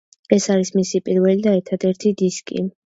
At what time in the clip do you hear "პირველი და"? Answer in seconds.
1.11-1.55